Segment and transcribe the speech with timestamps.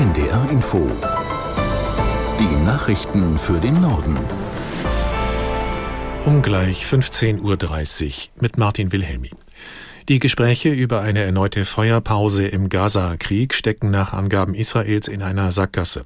[0.00, 0.90] NDR Info.
[2.38, 4.16] Die Nachrichten für den Norden.
[6.24, 9.28] Um gleich 15.30 Uhr mit Martin Wilhelmi.
[10.10, 16.04] Die Gespräche über eine erneute Feuerpause im Gaza-Krieg stecken nach Angaben Israels in einer Sackgasse.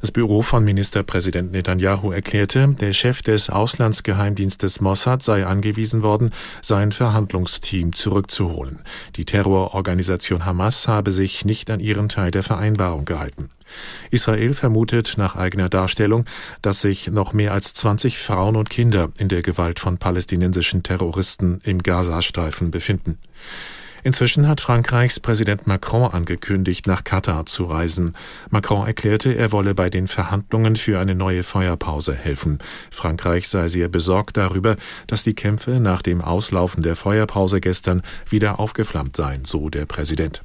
[0.00, 6.30] Das Büro von Ministerpräsident Netanyahu erklärte, der Chef des Auslandsgeheimdienstes Mossad sei angewiesen worden,
[6.62, 8.84] sein Verhandlungsteam zurückzuholen.
[9.16, 13.50] Die Terrororganisation Hamas habe sich nicht an ihren Teil der Vereinbarung gehalten.
[14.10, 16.24] Israel vermutet nach eigener Darstellung,
[16.62, 21.60] dass sich noch mehr als 20 Frauen und Kinder in der Gewalt von palästinensischen Terroristen
[21.64, 23.18] im Gazastreifen befinden.
[24.02, 28.14] Inzwischen hat Frankreichs Präsident Macron angekündigt, nach Katar zu reisen.
[28.48, 32.58] Macron erklärte, er wolle bei den Verhandlungen für eine neue Feuerpause helfen.
[32.90, 38.58] Frankreich sei sehr besorgt darüber, dass die Kämpfe nach dem Auslaufen der Feuerpause gestern wieder
[38.58, 40.42] aufgeflammt seien, so der Präsident.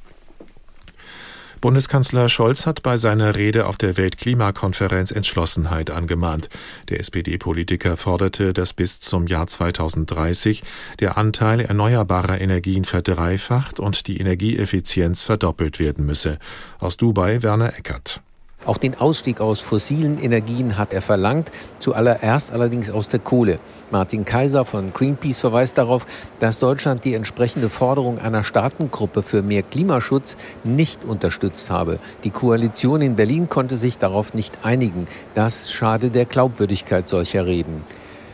[1.60, 6.48] Bundeskanzler Scholz hat bei seiner Rede auf der Weltklimakonferenz Entschlossenheit angemahnt.
[6.90, 10.62] Der SPD-Politiker forderte, dass bis zum Jahr 2030
[11.00, 16.38] der Anteil erneuerbarer Energien verdreifacht und die Energieeffizienz verdoppelt werden müsse.
[16.78, 18.20] Aus Dubai Werner Eckert.
[18.66, 23.58] Auch den Ausstieg aus fossilen Energien hat er verlangt, zuallererst allerdings aus der Kohle.
[23.90, 26.04] Martin Kaiser von Greenpeace verweist darauf,
[26.40, 32.00] dass Deutschland die entsprechende Forderung einer Staatengruppe für mehr Klimaschutz nicht unterstützt habe.
[32.24, 35.06] Die Koalition in Berlin konnte sich darauf nicht einigen.
[35.34, 37.84] Das schade der Glaubwürdigkeit solcher Reden.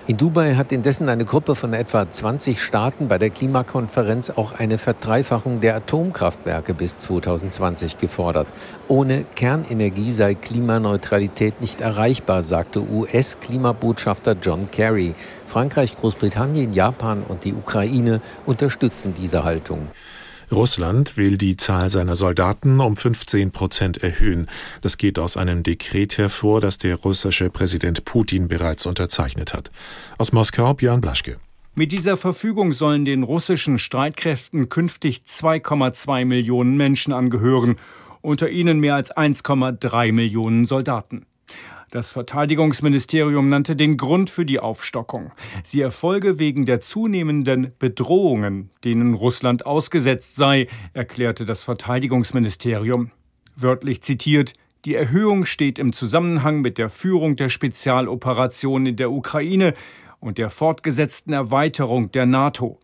[0.08, 4.78] In Dubai hat indessen eine Gruppe von etwa 20 Staaten bei der Klimakonferenz auch eine
[4.78, 8.48] Verdreifachung der Atomkraftwerke bis 2020 gefordert.
[8.88, 15.14] Ohne Kernenergie sei Klimaneutralität nicht erreichbar, sagte US-Klimabotschafter John Kerry.
[15.46, 19.86] Frankreich, Großbritannien, Japan und die Ukraine unterstützen diese Haltung.
[20.52, 24.46] Russland will die Zahl seiner Soldaten um 15 Prozent erhöhen.
[24.82, 29.70] Das geht aus einem Dekret hervor, das der russische Präsident Putin bereits unterzeichnet hat.
[30.18, 31.38] Aus Moskau Björn Blaschke.
[31.74, 37.76] Mit dieser Verfügung sollen den russischen Streitkräften künftig 2,2 Millionen Menschen angehören,
[38.20, 41.24] unter ihnen mehr als 1,3 Millionen Soldaten.
[41.92, 45.30] Das Verteidigungsministerium nannte den Grund für die Aufstockung.
[45.62, 53.10] Sie erfolge wegen der zunehmenden Bedrohungen, denen Russland ausgesetzt sei, erklärte das Verteidigungsministerium.
[53.56, 54.54] Wörtlich zitiert,
[54.86, 59.74] die Erhöhung steht im Zusammenhang mit der Führung der Spezialoperation in der Ukraine
[60.18, 62.78] und der fortgesetzten Erweiterung der NATO.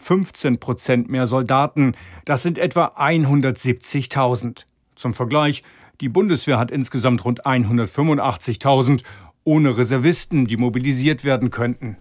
[0.00, 1.94] 15 Prozent mehr Soldaten,
[2.24, 4.64] das sind etwa 170.000.
[4.96, 5.62] Zum Vergleich,
[6.00, 9.02] die Bundeswehr hat insgesamt rund 185.000
[9.44, 11.96] ohne Reservisten, die mobilisiert werden könnten.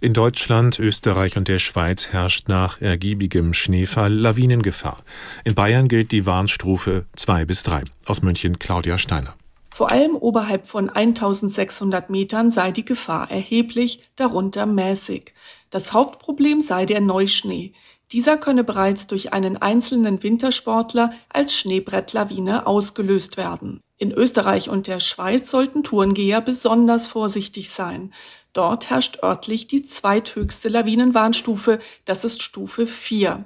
[0.00, 4.98] In Deutschland, Österreich und der Schweiz herrscht nach ergiebigem Schneefall Lawinengefahr.
[5.44, 7.84] In Bayern gilt die Warnstufe 2 bis 3.
[8.04, 9.34] Aus München Claudia Steiner.
[9.70, 15.32] Vor allem oberhalb von 1600 Metern sei die Gefahr erheblich, darunter mäßig.
[15.70, 17.72] Das Hauptproblem sei der Neuschnee.
[18.12, 23.80] Dieser könne bereits durch einen einzelnen Wintersportler als Schneebrettlawine ausgelöst werden.
[23.98, 28.12] In Österreich und der Schweiz sollten Tourengeher besonders vorsichtig sein.
[28.52, 33.44] Dort herrscht örtlich die zweithöchste Lawinenwarnstufe, das ist Stufe 4.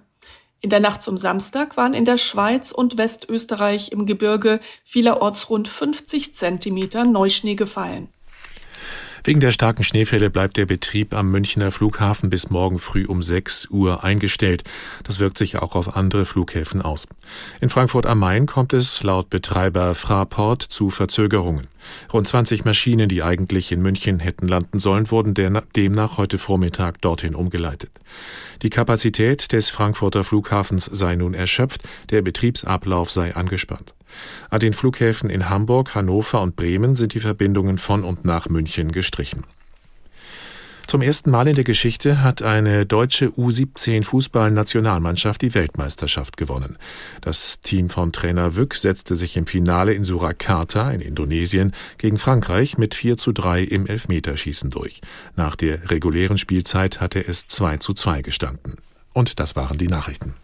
[0.60, 5.68] In der Nacht zum Samstag waren in der Schweiz und Westösterreich im Gebirge vielerorts rund
[5.68, 8.10] 50 Zentimeter Neuschnee gefallen.
[9.24, 13.68] Wegen der starken Schneefälle bleibt der Betrieb am Münchner Flughafen bis morgen früh um 6
[13.70, 14.64] Uhr eingestellt.
[15.04, 17.06] Das wirkt sich auch auf andere Flughäfen aus.
[17.60, 21.66] In Frankfurt am Main kommt es laut Betreiber Fraport zu Verzögerungen.
[22.12, 27.34] Rund 20 Maschinen, die eigentlich in München hätten landen sollen, wurden demnach heute Vormittag dorthin
[27.34, 27.90] umgeleitet.
[28.62, 33.94] Die Kapazität des Frankfurter Flughafens sei nun erschöpft, der Betriebsablauf sei angespannt.
[34.50, 38.92] An den Flughäfen in Hamburg, Hannover und Bremen sind die Verbindungen von und nach München
[38.92, 39.44] gestrichen.
[40.90, 46.78] Zum ersten Mal in der Geschichte hat eine deutsche U17 Fußballnationalmannschaft die Weltmeisterschaft gewonnen.
[47.20, 52.76] Das Team von Trainer Wück setzte sich im Finale in Surakarta in Indonesien gegen Frankreich
[52.76, 55.00] mit 4 zu 3 im Elfmeterschießen durch.
[55.36, 58.74] Nach der regulären Spielzeit hatte es 2 zu 2 gestanden.
[59.12, 60.34] Und das waren die Nachrichten.